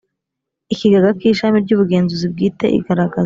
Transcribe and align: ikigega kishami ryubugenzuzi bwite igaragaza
ikigega 0.73 1.09
kishami 1.19 1.57
ryubugenzuzi 1.65 2.25
bwite 2.33 2.65
igaragaza 2.79 3.19